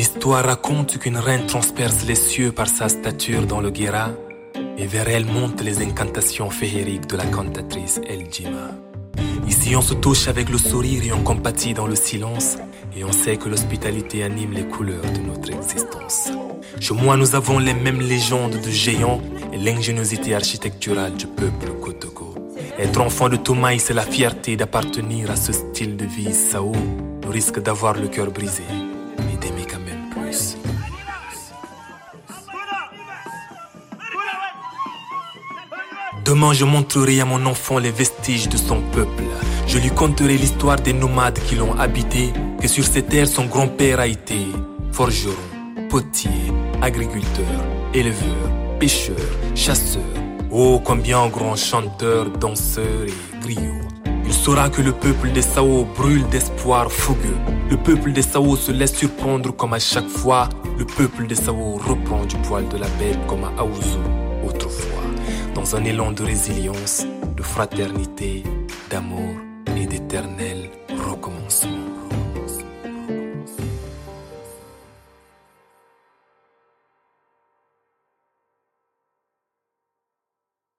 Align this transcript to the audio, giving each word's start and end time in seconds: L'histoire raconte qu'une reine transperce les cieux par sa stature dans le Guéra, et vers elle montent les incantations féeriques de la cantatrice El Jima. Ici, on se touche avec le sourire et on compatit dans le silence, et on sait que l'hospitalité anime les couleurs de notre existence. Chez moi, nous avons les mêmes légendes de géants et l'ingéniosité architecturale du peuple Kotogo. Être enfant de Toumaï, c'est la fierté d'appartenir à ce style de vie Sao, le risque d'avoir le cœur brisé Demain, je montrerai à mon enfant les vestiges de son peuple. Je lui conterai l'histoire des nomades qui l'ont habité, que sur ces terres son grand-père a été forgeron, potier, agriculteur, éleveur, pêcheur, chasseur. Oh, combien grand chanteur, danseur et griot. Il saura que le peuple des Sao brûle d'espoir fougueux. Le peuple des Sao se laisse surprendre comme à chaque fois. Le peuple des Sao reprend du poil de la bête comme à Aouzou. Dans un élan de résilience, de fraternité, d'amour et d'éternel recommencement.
L'histoire 0.00 0.46
raconte 0.46 0.96
qu'une 0.96 1.18
reine 1.18 1.44
transperce 1.44 2.06
les 2.06 2.14
cieux 2.14 2.52
par 2.52 2.68
sa 2.68 2.88
stature 2.88 3.46
dans 3.46 3.60
le 3.60 3.68
Guéra, 3.68 4.08
et 4.78 4.86
vers 4.86 5.10
elle 5.10 5.26
montent 5.26 5.60
les 5.60 5.82
incantations 5.82 6.48
féeriques 6.48 7.06
de 7.06 7.18
la 7.18 7.26
cantatrice 7.26 8.00
El 8.08 8.32
Jima. 8.32 8.70
Ici, 9.46 9.76
on 9.76 9.82
se 9.82 9.92
touche 9.92 10.26
avec 10.26 10.48
le 10.48 10.56
sourire 10.56 11.02
et 11.04 11.12
on 11.12 11.22
compatit 11.22 11.74
dans 11.74 11.86
le 11.86 11.96
silence, 11.96 12.56
et 12.96 13.04
on 13.04 13.12
sait 13.12 13.36
que 13.36 13.50
l'hospitalité 13.50 14.22
anime 14.22 14.52
les 14.54 14.64
couleurs 14.64 15.04
de 15.04 15.20
notre 15.20 15.52
existence. 15.52 16.30
Chez 16.80 16.94
moi, 16.94 17.18
nous 17.18 17.34
avons 17.34 17.58
les 17.58 17.74
mêmes 17.74 18.00
légendes 18.00 18.58
de 18.58 18.70
géants 18.70 19.20
et 19.52 19.58
l'ingéniosité 19.58 20.34
architecturale 20.34 21.12
du 21.12 21.26
peuple 21.26 21.72
Kotogo. 21.78 22.34
Être 22.78 23.02
enfant 23.02 23.28
de 23.28 23.36
Toumaï, 23.36 23.78
c'est 23.78 23.92
la 23.92 24.06
fierté 24.06 24.56
d'appartenir 24.56 25.30
à 25.30 25.36
ce 25.36 25.52
style 25.52 25.98
de 25.98 26.06
vie 26.06 26.32
Sao, 26.32 26.72
le 27.22 27.28
risque 27.28 27.60
d'avoir 27.60 27.98
le 27.98 28.08
cœur 28.08 28.30
brisé 28.30 28.64
Demain, 36.30 36.52
je 36.52 36.64
montrerai 36.64 37.20
à 37.20 37.24
mon 37.24 37.44
enfant 37.44 37.80
les 37.80 37.90
vestiges 37.90 38.48
de 38.48 38.56
son 38.56 38.80
peuple. 38.92 39.24
Je 39.66 39.78
lui 39.78 39.90
conterai 39.90 40.36
l'histoire 40.36 40.76
des 40.76 40.92
nomades 40.92 41.40
qui 41.40 41.56
l'ont 41.56 41.76
habité, 41.76 42.32
que 42.60 42.68
sur 42.68 42.84
ces 42.84 43.02
terres 43.02 43.26
son 43.26 43.46
grand-père 43.46 43.98
a 43.98 44.06
été 44.06 44.46
forgeron, 44.92 45.34
potier, 45.88 46.30
agriculteur, 46.82 47.60
éleveur, 47.92 48.48
pêcheur, 48.78 49.16
chasseur. 49.56 50.04
Oh, 50.52 50.80
combien 50.84 51.26
grand 51.26 51.56
chanteur, 51.56 52.30
danseur 52.30 53.08
et 53.08 53.40
griot. 53.40 53.80
Il 54.24 54.32
saura 54.32 54.68
que 54.68 54.82
le 54.82 54.92
peuple 54.92 55.32
des 55.32 55.42
Sao 55.42 55.84
brûle 55.96 56.28
d'espoir 56.28 56.92
fougueux. 56.92 57.40
Le 57.68 57.76
peuple 57.76 58.12
des 58.12 58.22
Sao 58.22 58.54
se 58.54 58.70
laisse 58.70 58.94
surprendre 58.94 59.50
comme 59.56 59.74
à 59.74 59.80
chaque 59.80 60.08
fois. 60.08 60.48
Le 60.78 60.84
peuple 60.84 61.26
des 61.26 61.34
Sao 61.34 61.80
reprend 61.84 62.24
du 62.24 62.36
poil 62.36 62.68
de 62.68 62.76
la 62.76 62.86
bête 63.00 63.18
comme 63.26 63.42
à 63.42 63.52
Aouzou. 63.60 63.98
Dans 65.60 65.76
un 65.76 65.84
élan 65.84 66.12
de 66.12 66.24
résilience, 66.24 67.06
de 67.36 67.42
fraternité, 67.42 68.44
d'amour 68.88 69.34
et 69.76 69.84
d'éternel 69.84 70.70
recommencement. 70.88 71.89